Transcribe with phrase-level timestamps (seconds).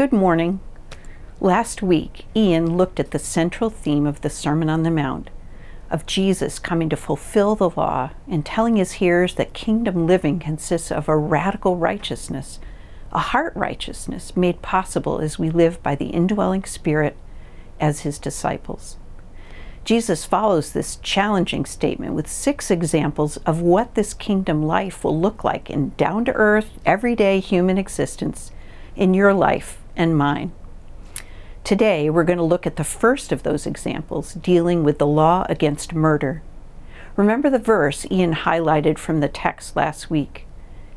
[0.00, 0.60] Good morning.
[1.42, 5.28] Last week, Ian looked at the central theme of the Sermon on the Mount
[5.90, 10.90] of Jesus coming to fulfill the law and telling his hearers that kingdom living consists
[10.90, 12.58] of a radical righteousness,
[13.12, 17.14] a heart righteousness made possible as we live by the indwelling Spirit
[17.78, 18.96] as his disciples.
[19.84, 25.42] Jesus follows this challenging statement with six examples of what this kingdom life will look
[25.42, 28.52] like in down to earth, everyday human existence
[28.94, 30.52] in your life and mine.
[31.64, 35.44] Today, we're going to look at the first of those examples, dealing with the law
[35.48, 36.42] against murder.
[37.16, 40.46] Remember the verse Ian highlighted from the text last week.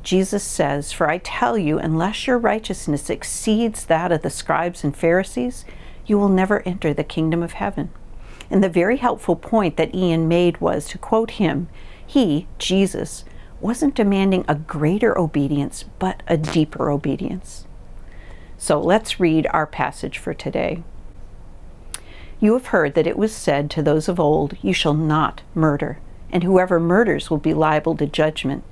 [0.03, 4.95] Jesus says, For I tell you, unless your righteousness exceeds that of the scribes and
[4.95, 5.65] Pharisees,
[6.05, 7.89] you will never enter the kingdom of heaven.
[8.53, 11.69] And the very helpful point that Ian made was to quote him,
[12.05, 13.25] He, Jesus,
[13.59, 17.65] wasn't demanding a greater obedience, but a deeper obedience.
[18.59, 20.83] So let's read our passage for today.
[22.39, 25.97] You have heard that it was said to those of old, You shall not murder,
[26.29, 28.63] and whoever murders will be liable to judgment.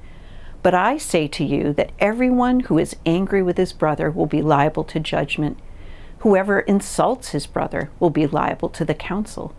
[0.62, 4.44] But I say to you that everyone who is angry with his brother will be
[4.44, 5.58] liable to judgment.
[6.20, 9.56] Whoever insults his brother will be liable to the council.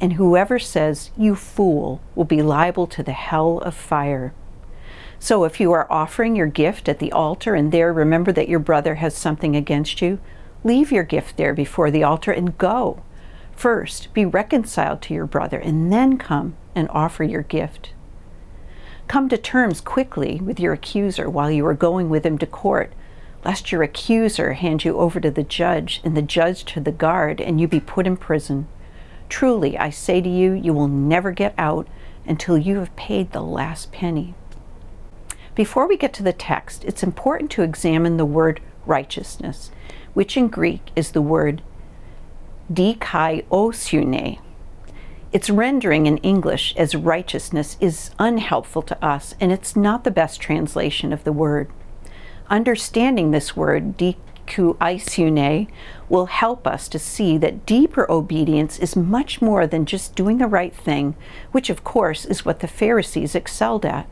[0.00, 4.34] And whoever says, You fool, will be liable to the hell of fire.
[5.18, 8.58] So if you are offering your gift at the altar and there remember that your
[8.58, 10.18] brother has something against you,
[10.62, 13.02] leave your gift there before the altar and go.
[13.56, 17.92] First, be reconciled to your brother and then come and offer your gift.
[19.06, 22.92] Come to terms quickly with your accuser while you are going with him to court,
[23.44, 27.40] lest your accuser hand you over to the judge and the judge to the guard
[27.40, 28.66] and you be put in prison.
[29.34, 31.88] Truly, I say to you, you will never get out
[32.24, 34.32] until you have paid the last penny.
[35.56, 39.72] Before we get to the text, it's important to examine the word righteousness,
[40.12, 41.62] which in Greek is the word
[42.72, 44.38] dikaiosune.
[45.32, 50.40] Its rendering in English as righteousness is unhelpful to us, and it's not the best
[50.40, 51.68] translation of the word.
[52.50, 53.96] Understanding this word,
[54.46, 55.68] dikaiosune,
[56.08, 60.46] will help us to see that deeper obedience is much more than just doing the
[60.46, 61.14] right thing,
[61.52, 64.06] which of course is what the Pharisees excelled at.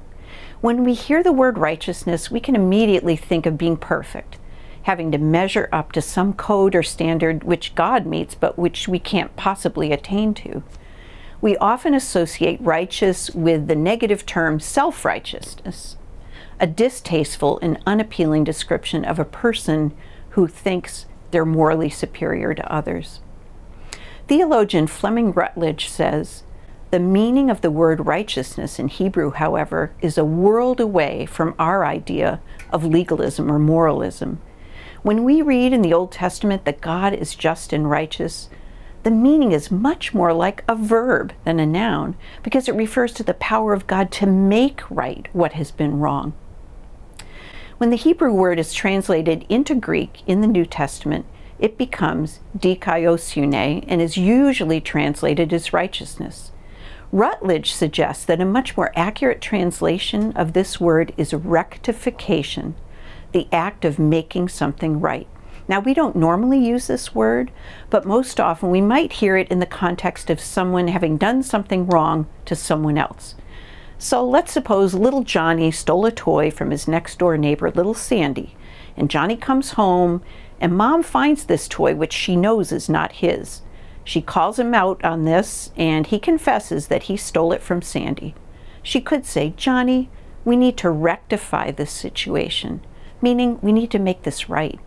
[0.61, 4.39] When we hear the word righteousness, we can immediately think of being perfect,
[4.83, 8.99] having to measure up to some code or standard which God meets but which we
[8.99, 10.63] can't possibly attain to.
[11.41, 15.97] We often associate righteous with the negative term self righteousness,
[16.61, 19.93] a distasteful and unappealing description of a person
[20.33, 23.21] who thinks they're morally superior to others.
[24.29, 26.43] Theologian Fleming Rutledge says,
[26.91, 31.87] the meaning of the word righteousness in Hebrew, however, is a world away from our
[31.87, 34.43] idea of legalism or moralism.
[35.03, 38.51] When we read in the Old Testament that God is just and righteous,
[39.05, 43.23] the meaning is much more like a verb than a noun because it refers to
[43.23, 46.35] the power of God to make right what has been wrong.
[47.83, 51.27] When the Hebrew word is translated into Greek in the New Testament,
[51.59, 56.53] it becomes dikaiosune and is usually translated as righteousness.
[57.11, 62.77] Rutledge suggests that a much more accurate translation of this word is rectification,
[63.33, 65.27] the act of making something right.
[65.67, 67.51] Now, we don't normally use this word,
[67.91, 71.89] but most often we might hear it in the context of someone having done something
[71.89, 73.35] wrong to someone else.
[74.03, 78.57] So let's suppose little Johnny stole a toy from his next door neighbor, little Sandy,
[78.97, 80.25] and Johnny comes home
[80.61, 83.63] and mom finds this toy which she knows is not his.
[84.03, 88.35] She calls him out on this, and he confesses that he stole it from Sandy.
[88.83, 90.11] She could say, Johnny,
[90.45, 92.81] we need to rectify this situation,
[93.21, 94.81] meaning we need to make this right.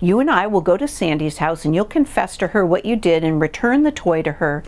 [0.00, 2.94] You and I will go to Sandy's house and you'll confess to her what you
[2.94, 4.62] did and return the toy to her,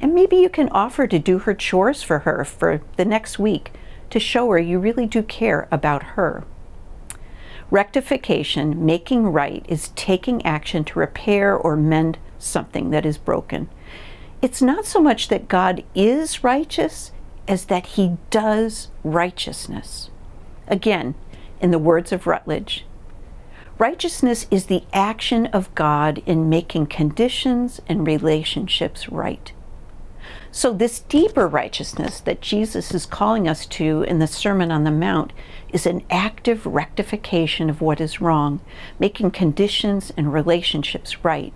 [0.00, 3.72] and maybe you can offer to do her chores for her for the next week
[4.10, 6.44] to show her you really do care about her.
[7.70, 13.68] Rectification, making right, is taking action to repair or mend something that is broken.
[14.40, 17.12] It's not so much that God is righteous
[17.46, 20.10] as that he does righteousness.
[20.66, 21.14] Again,
[21.60, 22.86] in the words of Rutledge,
[23.78, 29.52] righteousness is the action of God in making conditions and relationships right.
[30.50, 34.90] So, this deeper righteousness that Jesus is calling us to in the Sermon on the
[34.90, 35.32] Mount
[35.72, 38.60] is an active rectification of what is wrong,
[38.98, 41.52] making conditions and relationships right.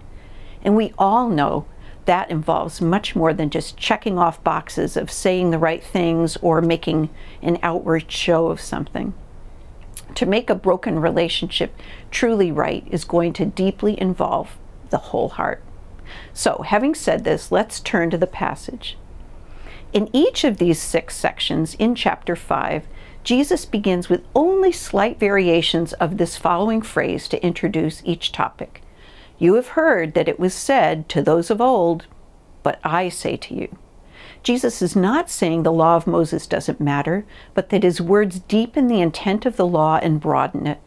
[0.62, 1.64] And we all know
[2.04, 6.60] that involves much more than just checking off boxes of saying the right things or
[6.60, 7.08] making
[7.40, 9.14] an outward show of something.
[10.16, 11.74] To make a broken relationship
[12.10, 14.58] truly right is going to deeply involve
[14.90, 15.62] the whole heart.
[16.34, 18.96] So, having said this, let's turn to the passage.
[19.92, 22.86] In each of these six sections in chapter 5,
[23.24, 28.82] Jesus begins with only slight variations of this following phrase to introduce each topic.
[29.38, 32.06] You have heard that it was said to those of old,
[32.62, 33.76] but I say to you.
[34.42, 37.24] Jesus is not saying the law of Moses doesn't matter,
[37.54, 40.80] but that his words deepen the intent of the law and broaden it.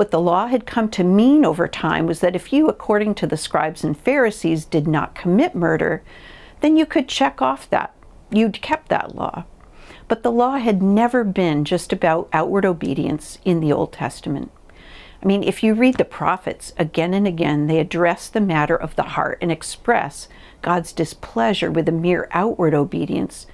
[0.00, 3.26] What the law had come to mean over time was that if you, according to
[3.26, 6.02] the scribes and Pharisees, did not commit murder,
[6.62, 7.94] then you could check off that.
[8.30, 9.44] You'd kept that law.
[10.08, 14.50] But the law had never been just about outward obedience in the Old Testament.
[15.22, 18.96] I mean, if you read the prophets again and again, they address the matter of
[18.96, 20.28] the heart and express
[20.62, 23.46] God's displeasure with a mere outward obedience,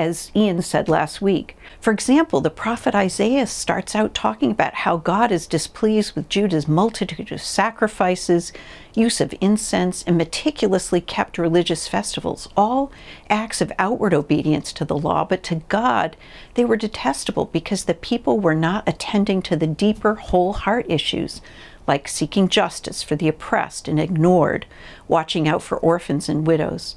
[0.00, 1.56] as Ian said last week.
[1.78, 6.66] For example, the prophet Isaiah starts out talking about how God is displeased with Judah's
[6.66, 8.50] multitude of sacrifices,
[8.94, 12.90] use of incense, and meticulously kept religious festivals, all
[13.28, 16.16] acts of outward obedience to the law, but to God
[16.54, 21.42] they were detestable because the people were not attending to the deeper whole heart issues
[21.86, 24.64] like seeking justice for the oppressed and ignored,
[25.08, 26.96] watching out for orphans and widows.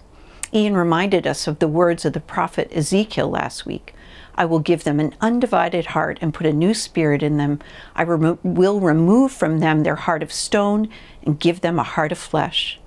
[0.53, 3.95] Ian reminded us of the words of the prophet Ezekiel last week.
[4.35, 7.59] I will give them an undivided heart and put a new spirit in them.
[7.95, 10.89] I remo- will remove from them their heart of stone
[11.23, 12.79] and give them a heart of flesh.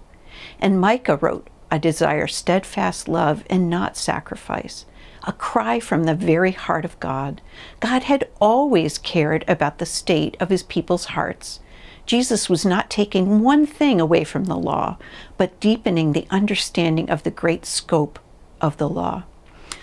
[0.60, 4.86] And Micah wrote, I desire steadfast love and not sacrifice,
[5.24, 7.42] a cry from the very heart of God.
[7.80, 11.60] God had always cared about the state of his people's hearts.
[12.06, 14.96] Jesus was not taking one thing away from the law,
[15.36, 18.18] but deepening the understanding of the great scope
[18.60, 19.24] of the law.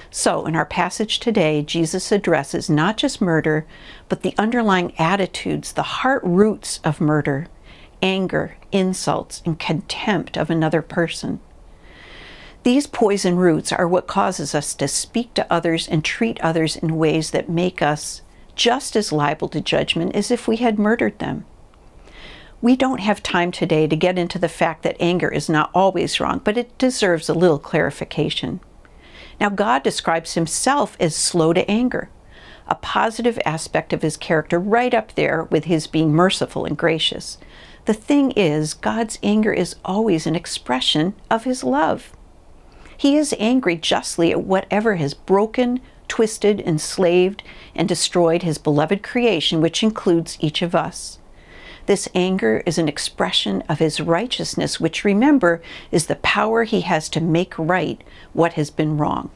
[0.09, 3.65] So, in our passage today, Jesus addresses not just murder,
[4.09, 7.47] but the underlying attitudes, the heart roots of murder
[8.03, 11.39] anger, insults, and contempt of another person.
[12.63, 16.97] These poison roots are what causes us to speak to others and treat others in
[16.97, 18.21] ways that make us
[18.55, 21.45] just as liable to judgment as if we had murdered them.
[22.63, 26.21] We don't have time today to get into the fact that anger is not always
[26.21, 28.61] wrong, but it deserves a little clarification.
[29.37, 32.09] Now, God describes himself as slow to anger,
[32.65, 37.37] a positive aspect of his character right up there with his being merciful and gracious.
[37.83, 42.13] The thing is, God's anger is always an expression of his love.
[42.95, 47.43] He is angry justly at whatever has broken, twisted, enslaved,
[47.75, 51.19] and destroyed his beloved creation, which includes each of us.
[51.85, 57.09] This anger is an expression of his righteousness, which remember is the power he has
[57.09, 58.01] to make right
[58.31, 59.29] what has been wrong.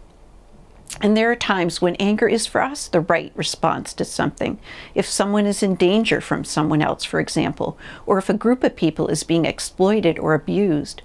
[1.01, 4.57] And there are times when anger is for us the right response to something.
[4.95, 8.75] If someone is in danger from someone else, for example, or if a group of
[8.75, 11.01] people is being exploited or abused.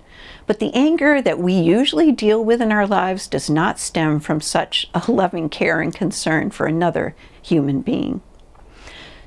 [0.47, 4.41] But the anger that we usually deal with in our lives does not stem from
[4.41, 8.23] such a loving care and concern for another human being.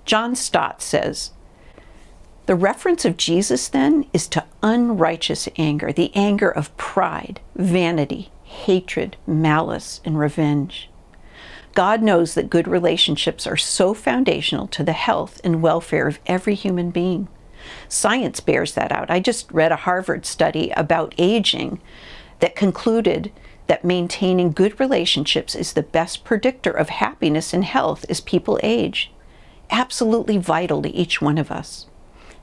[0.06, 1.32] John Stott says,
[2.46, 9.18] the reference of Jesus then is to unrighteous anger, the anger of pride, vanity, hatred,
[9.26, 10.90] malice, and revenge.
[11.74, 16.56] God knows that good relationships are so foundational to the health and welfare of every
[16.56, 17.28] human being.
[17.90, 19.10] Science bears that out.
[19.10, 21.82] I just read a Harvard study about aging
[22.40, 23.32] that concluded
[23.68, 29.12] that maintaining good relationships is the best predictor of happiness and health as people age.
[29.72, 31.88] Absolutely vital to each one of us.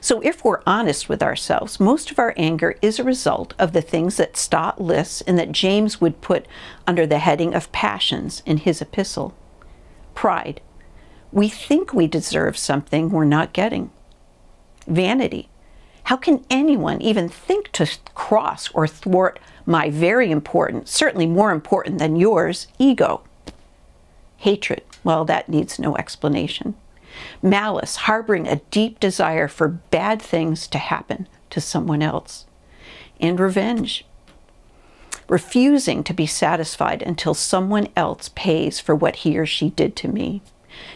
[0.00, 3.82] So, if we're honest with ourselves, most of our anger is a result of the
[3.82, 6.46] things that Stott lists and that James would put
[6.86, 9.34] under the heading of passions in his epistle.
[10.14, 10.60] Pride.
[11.32, 13.90] We think we deserve something we're not getting.
[14.86, 15.48] Vanity.
[16.04, 21.98] How can anyone even think to cross or thwart my very important, certainly more important
[21.98, 23.22] than yours, ego?
[24.38, 24.84] Hatred.
[25.02, 26.76] Well, that needs no explanation
[27.42, 32.46] malice, harboring a deep desire for bad things to happen to someone else,
[33.20, 34.04] and revenge,
[35.28, 40.08] refusing to be satisfied until someone else pays for what he or she did to
[40.08, 40.42] me.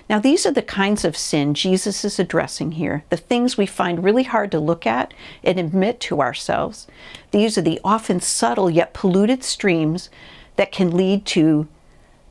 [0.09, 4.05] Now, these are the kinds of sin Jesus is addressing here, the things we find
[4.05, 6.87] really hard to look at and admit to ourselves.
[7.31, 10.11] These are the often subtle yet polluted streams
[10.57, 11.69] that can lead to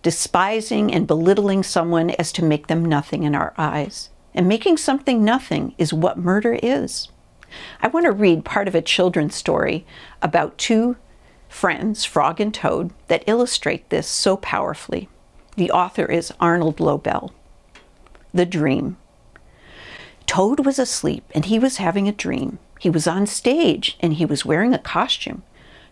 [0.01, 4.09] despising and belittling someone as to make them nothing in our eyes.
[4.33, 7.09] And making something nothing is what murder is.
[7.81, 9.85] I want to read part of a children's story
[10.21, 10.97] about two
[11.47, 15.09] friends, Frog and Toad, that illustrate this so powerfully.
[15.57, 17.33] The author is Arnold Lobel.
[18.33, 18.97] The Dream.
[20.27, 22.59] Toad was asleep and he was having a dream.
[22.79, 25.41] He was on stage and he was wearing a costume.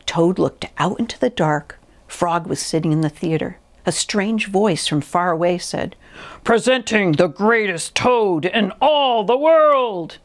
[0.05, 1.79] Toad looked out into the dark.
[2.07, 3.57] Frog was sitting in the theater.
[3.87, 5.95] A strange voice from far away said,
[6.43, 10.17] Presenting the greatest toad in all the world!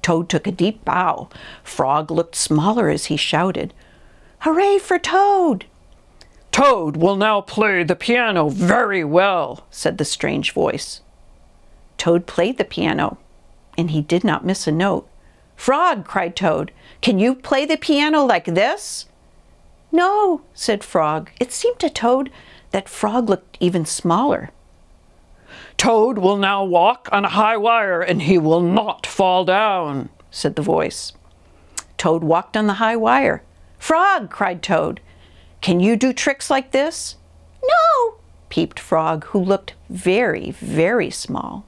[0.00, 1.28] Toad took a deep bow.
[1.64, 3.74] Frog looked smaller as he shouted,
[4.42, 5.66] Hooray for Toad!
[6.52, 11.00] Toad will now play the piano very well, said the strange voice.
[11.96, 13.18] Toad played the piano,
[13.76, 15.08] and he did not miss a note.
[15.56, 16.70] Frog, cried Toad,
[17.00, 19.06] can you play the piano like this?
[19.90, 21.30] No, said Frog.
[21.40, 22.30] It seemed to Toad
[22.70, 24.50] that Frog looked even smaller.
[25.76, 30.56] Toad will now walk on a high wire and he will not fall down, said
[30.56, 31.12] the voice.
[31.96, 33.42] Toad walked on the high wire.
[33.78, 35.00] Frog, cried Toad,
[35.60, 37.16] can you do tricks like this?
[37.62, 38.16] No,
[38.48, 41.64] peeped Frog, who looked very, very small.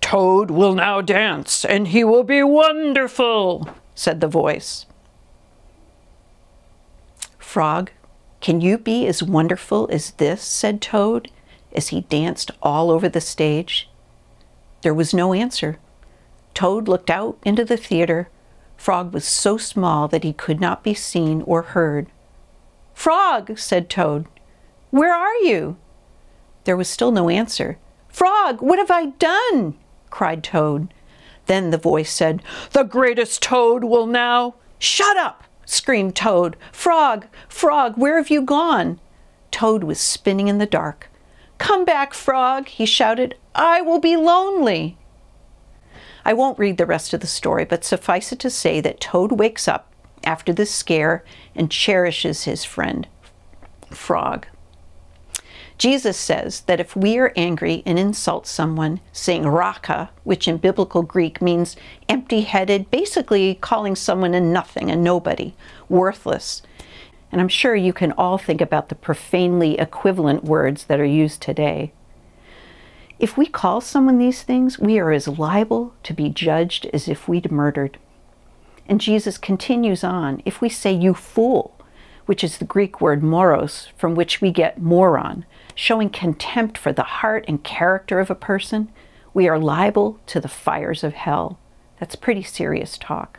[0.00, 4.86] Toad will now dance and he will be wonderful, said the voice.
[7.38, 7.90] Frog,
[8.46, 10.40] can you be as wonderful as this?
[10.40, 11.32] said Toad
[11.72, 13.90] as he danced all over the stage.
[14.82, 15.80] There was no answer.
[16.54, 18.28] Toad looked out into the theater.
[18.76, 22.06] Frog was so small that he could not be seen or heard.
[22.94, 24.26] Frog, said Toad,
[24.90, 25.76] where are you?
[26.66, 27.78] There was still no answer.
[28.08, 29.74] Frog, what have I done?
[30.08, 30.94] cried Toad.
[31.46, 34.54] Then the voice said, The greatest Toad will now.
[34.78, 35.42] Shut up!
[35.66, 36.56] Screamed Toad.
[36.72, 38.98] Frog, Frog, where have you gone?
[39.50, 41.10] Toad was spinning in the dark.
[41.58, 43.36] Come back, Frog, he shouted.
[43.54, 44.96] I will be lonely.
[46.24, 49.32] I won't read the rest of the story, but suffice it to say that Toad
[49.32, 49.92] wakes up
[50.24, 53.06] after this scare and cherishes his friend,
[53.90, 54.46] Frog.
[55.78, 61.02] Jesus says that if we are angry and insult someone, saying raka, which in biblical
[61.02, 61.76] Greek means
[62.08, 65.54] empty headed, basically calling someone a nothing, a nobody,
[65.88, 66.62] worthless.
[67.30, 71.42] And I'm sure you can all think about the profanely equivalent words that are used
[71.42, 71.92] today.
[73.18, 77.28] If we call someone these things, we are as liable to be judged as if
[77.28, 77.98] we'd murdered.
[78.88, 81.78] And Jesus continues on if we say, you fool,
[82.26, 85.44] which is the Greek word moros, from which we get moron,
[85.76, 88.90] showing contempt for the heart and character of a person,
[89.32, 91.60] we are liable to the fires of hell.
[92.00, 93.38] That's pretty serious talk.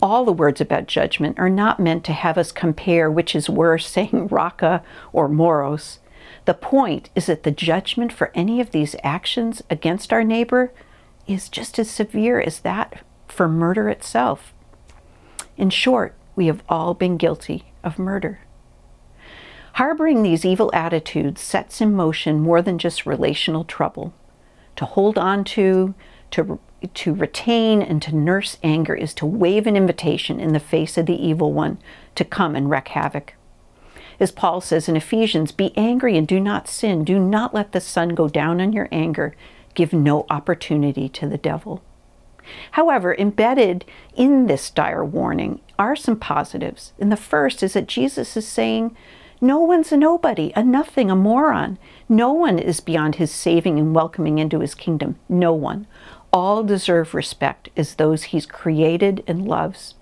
[0.00, 3.86] All the words about judgment are not meant to have us compare which is worse,
[3.90, 6.00] saying raka or moros.
[6.46, 10.72] The point is that the judgment for any of these actions against our neighbor
[11.28, 14.52] is just as severe as that for murder itself.
[15.56, 18.40] In short, we have all been guilty of murder.
[19.74, 24.12] Harboring these evil attitudes sets in motion more than just relational trouble.
[24.76, 25.94] To hold on to,
[26.32, 26.58] to,
[26.92, 31.06] to retain, and to nurse anger is to wave an invitation in the face of
[31.06, 31.78] the evil one
[32.14, 33.34] to come and wreak havoc.
[34.20, 37.02] As Paul says in Ephesians, be angry and do not sin.
[37.02, 39.34] Do not let the sun go down on your anger.
[39.74, 41.82] Give no opportunity to the devil.
[42.72, 46.92] However, embedded in this dire warning are some positives.
[46.98, 48.96] And the first is that Jesus is saying,
[49.42, 51.76] no one's a nobody, a nothing, a moron.
[52.08, 55.16] No one is beyond his saving and welcoming into his kingdom.
[55.28, 55.88] No one.
[56.32, 59.96] All deserve respect as those he's created and loves.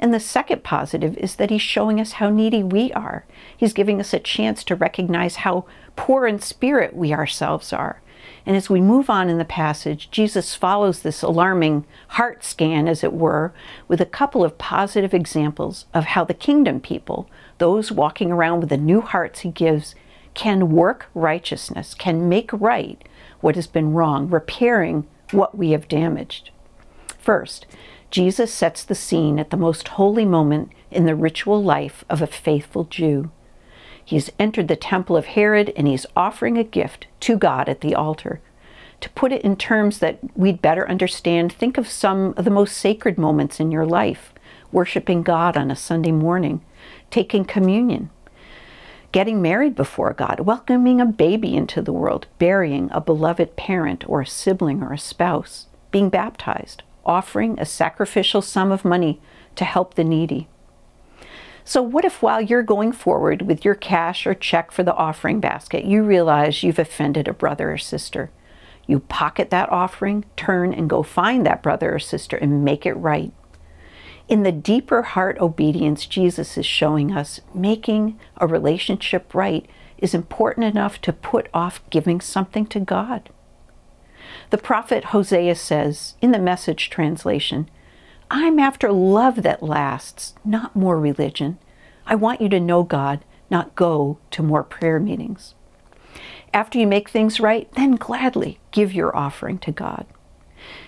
[0.00, 3.24] And the second positive is that he's showing us how needy we are.
[3.56, 8.02] He's giving us a chance to recognize how poor in spirit we ourselves are.
[8.46, 13.02] And as we move on in the passage, Jesus follows this alarming heart scan, as
[13.02, 13.52] it were,
[13.88, 18.68] with a couple of positive examples of how the kingdom people, those walking around with
[18.68, 19.96] the new hearts he gives,
[20.34, 23.02] can work righteousness, can make right
[23.40, 26.50] what has been wrong, repairing what we have damaged.
[27.18, 27.66] First,
[28.12, 32.26] Jesus sets the scene at the most holy moment in the ritual life of a
[32.28, 33.32] faithful Jew.
[34.06, 37.96] He's entered the temple of Herod and he's offering a gift to God at the
[37.96, 38.40] altar.
[39.00, 42.76] To put it in terms that we'd better understand, think of some of the most
[42.76, 44.32] sacred moments in your life
[44.70, 46.64] worshiping God on a Sunday morning,
[47.10, 48.10] taking communion,
[49.10, 54.20] getting married before God, welcoming a baby into the world, burying a beloved parent or
[54.20, 59.20] a sibling or a spouse, being baptized, offering a sacrificial sum of money
[59.56, 60.48] to help the needy.
[61.68, 65.40] So, what if while you're going forward with your cash or check for the offering
[65.40, 68.30] basket, you realize you've offended a brother or sister?
[68.86, 72.92] You pocket that offering, turn and go find that brother or sister and make it
[72.92, 73.32] right.
[74.28, 79.68] In the deeper heart obedience Jesus is showing us, making a relationship right
[79.98, 83.28] is important enough to put off giving something to God.
[84.50, 87.68] The prophet Hosea says in the message translation,
[88.30, 91.58] I'm after love that lasts, not more religion.
[92.06, 95.54] I want you to know God, not go to more prayer meetings.
[96.52, 100.06] After you make things right, then gladly give your offering to God.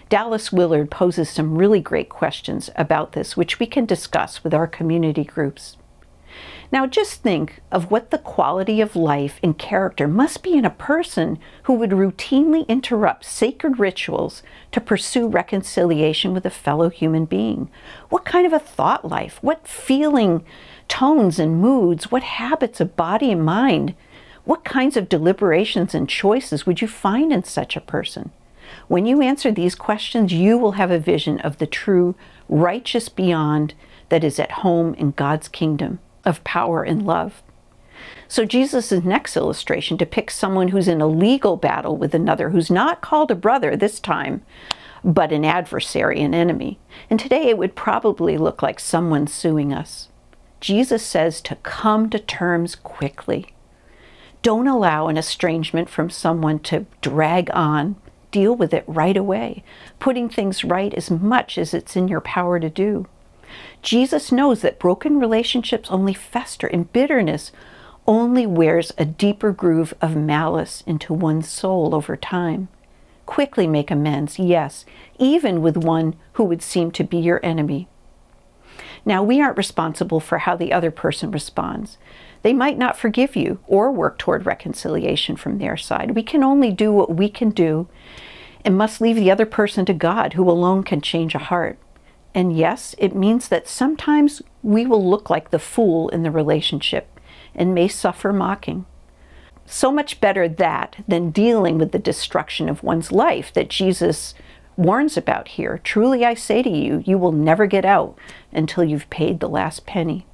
[0.09, 4.67] Dallas Willard poses some really great questions about this, which we can discuss with our
[4.67, 5.77] community groups.
[6.71, 10.71] Now, just think of what the quality of life and character must be in a
[10.71, 14.43] person who would routinely interrupt sacred rituals
[14.73, 17.71] to pursue reconciliation with a fellow human being.
[18.11, 20.45] What kind of a thought life, what feeling
[20.89, 23.95] tones and moods, what habits of body and mind,
[24.45, 28.31] what kinds of deliberations and choices would you find in such a person?
[28.89, 32.15] When you answer these questions, you will have a vision of the true
[32.47, 33.73] righteous beyond
[34.11, 37.43] that is at home in God's kingdom of power and love.
[38.29, 43.01] So, Jesus' next illustration depicts someone who's in a legal battle with another who's not
[43.01, 44.43] called a brother this time,
[45.03, 46.79] but an adversary, an enemy.
[47.11, 50.09] And today it would probably look like someone suing us.
[50.61, 53.55] Jesus says to come to terms quickly.
[54.43, 57.97] Don't allow an estrangement from someone to drag on
[58.31, 59.63] deal with it right away,
[59.99, 63.07] putting things right as much as it's in your power to do.
[63.83, 67.53] Jesus knows that broken relationships only fester and bitterness
[68.07, 72.69] only wears a deeper groove of malice into one's soul over time.
[73.27, 74.87] Quickly make amends, yes,
[75.19, 77.87] even with one who would seem to be your enemy.
[79.05, 81.99] Now, we aren't responsible for how the other person responds.
[82.43, 86.13] They might not forgive you or work toward reconciliation from their side.
[86.13, 87.89] We can only do what we can do
[88.65, 91.79] and must leave the other person to God, who alone can change a heart.
[92.35, 97.19] And yes, it means that sometimes we will look like the fool in the relationship
[97.55, 98.87] and may suffer mocking.
[99.67, 104.35] So much better that than dealing with the destruction of one's life that Jesus
[104.77, 105.81] warns about here.
[105.83, 108.17] Truly I say to you, you will never get out
[108.53, 110.27] until you've paid the last penny.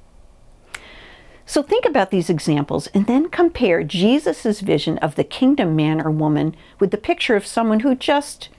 [1.45, 6.09] So think about these examples and then compare Jesus' vision of the kingdom man or
[6.11, 8.49] woman with the picture of someone who just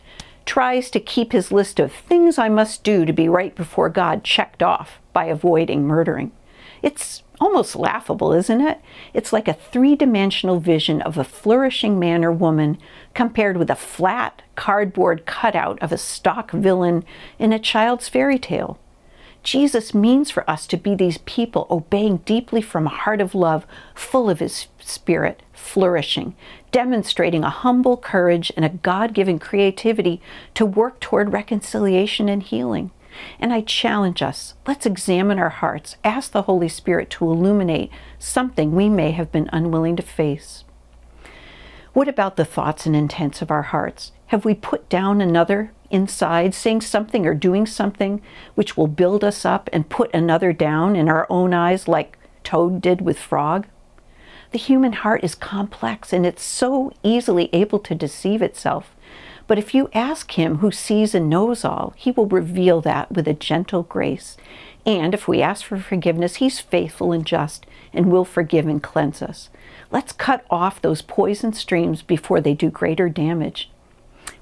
[0.47, 4.25] tries to keep his list of things I must do to be right before God
[4.25, 6.33] checked off by avoiding murdering.
[6.83, 8.81] It's almost laughable, isn't it?
[9.13, 12.79] It's like a three dimensional vision of a flourishing man or woman
[13.13, 17.05] compared with a flat cardboard cutout of a stock villain
[17.39, 18.79] in a child's fairy tale.
[19.43, 23.65] Jesus means for us to be these people obeying deeply from a heart of love,
[23.95, 26.35] full of His Spirit, flourishing,
[26.77, 30.21] demonstrating a humble courage and a God given creativity
[30.53, 32.91] to work toward reconciliation and healing.
[33.41, 38.75] And I challenge us let's examine our hearts, ask the Holy Spirit to illuminate something
[38.75, 40.65] we may have been unwilling to face.
[41.95, 44.12] What about the thoughts and intents of our hearts?
[44.27, 48.21] Have we put down another inside, saying something or doing something
[48.55, 52.83] which will build us up and put another down in our own eyes, like Toad
[52.83, 53.67] did with Frog?
[54.53, 58.95] The human heart is complex and it's so easily able to deceive itself.
[59.47, 63.29] But if you ask Him who sees and knows all, He will reveal that with
[63.29, 64.37] a gentle grace.
[64.85, 69.23] And if we ask for forgiveness, He's faithful and just and will forgive and cleanse
[69.23, 69.51] us.
[69.91, 73.71] Let's cut off those poison streams before they do greater damage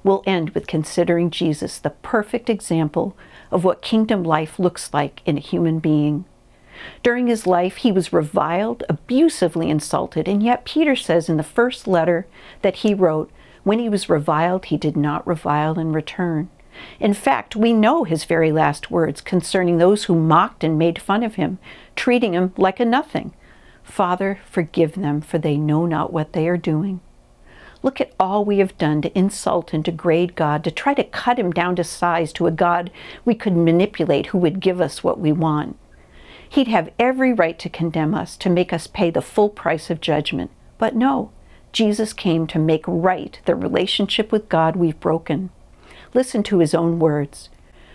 [0.05, 3.17] we'll end with considering Jesus the perfect example
[3.51, 6.27] of what kingdom life looks like in a human being.
[7.03, 11.87] During his life, he was reviled, abusively insulted, and yet Peter says in the first
[11.87, 12.27] letter
[12.63, 13.31] that he wrote,
[13.63, 16.51] when he was reviled, he did not revile in return.
[17.01, 21.23] In fact, we know his very last words concerning those who mocked and made fun
[21.23, 21.59] of him,
[21.97, 23.33] treating him like a nothing.
[23.83, 27.01] Father, forgive them, for they know not what they are doing.
[27.83, 31.39] Look at all we have done to insult and degrade God, to try to cut
[31.39, 32.91] him down to size to a God
[33.25, 35.77] we could manipulate who would give us what we want.
[36.55, 40.01] He'd have every right to condemn us, to make us pay the full price of
[40.01, 40.53] judgment.
[40.79, 41.33] But no,
[41.73, 45.51] Jesus came to make right the relationship with God we've broken.
[46.15, 47.51] Listen to his own words.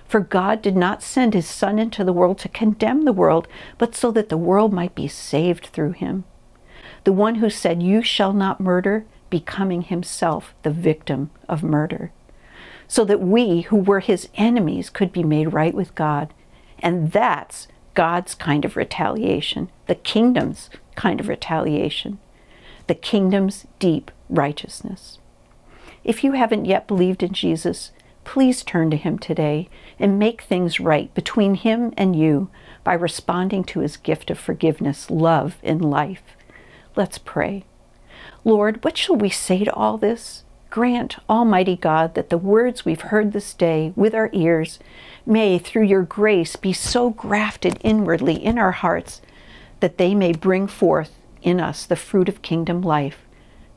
[0.06, 3.95] For God did not send his Son into the world to condemn the world, but
[3.95, 6.26] so that the world might be saved through him.
[7.06, 12.12] the one who said, You shall not murder, becoming himself the victim of murder,
[12.89, 16.34] so that we who were his enemies could be made right with God.
[16.80, 22.17] And that's God's kind of retaliation, the kingdom's kind of retaliation,
[22.88, 25.19] the kingdom's deep righteousness.
[26.05, 27.91] If you haven't yet believed in Jesus,
[28.23, 29.67] please turn to him today
[29.99, 32.49] and make things right between him and you
[32.85, 36.23] by responding to his gift of forgiveness, love, and life.
[36.95, 37.65] Let's pray.
[38.45, 40.45] Lord, what shall we say to all this?
[40.69, 44.77] Grant, Almighty God, that the words we've heard this day with our ears
[45.25, 49.21] may, through your grace, be so grafted inwardly in our hearts
[49.79, 53.19] that they may bring forth in us the fruit of kingdom life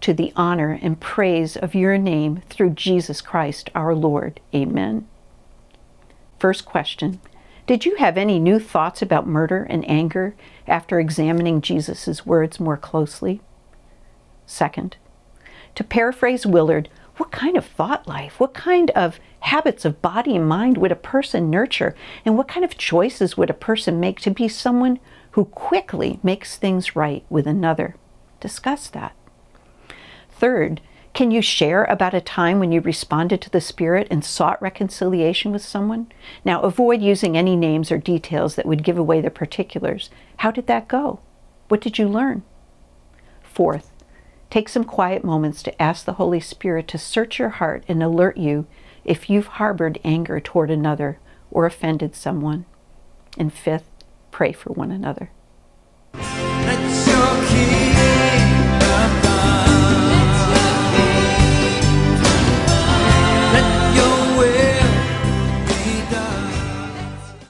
[0.02, 4.40] to the honor and praise of your name through Jesus Christ our Lord.
[4.54, 5.06] Amen.
[6.38, 7.20] First question
[7.66, 10.34] Did you have any new thoughts about murder and anger
[10.66, 13.40] after examining Jesus' words more closely?
[14.44, 14.96] Second,
[15.74, 20.48] to paraphrase Willard, what kind of thought life, what kind of habits of body and
[20.48, 24.30] mind would a person nurture, and what kind of choices would a person make to
[24.30, 24.98] be someone
[25.32, 27.96] who quickly makes things right with another?
[28.40, 29.14] Discuss that.
[30.30, 30.80] Third,
[31.14, 35.52] can you share about a time when you responded to the Spirit and sought reconciliation
[35.52, 36.10] with someone?
[36.44, 40.08] Now, avoid using any names or details that would give away the particulars.
[40.38, 41.20] How did that go?
[41.68, 42.42] What did you learn?
[43.42, 43.91] Fourth,
[44.52, 48.36] Take some quiet moments to ask the Holy Spirit to search your heart and alert
[48.36, 48.66] you
[49.02, 51.18] if you've harbored anger toward another
[51.50, 52.66] or offended someone.
[53.38, 53.88] And fifth,
[54.30, 55.30] pray for one another.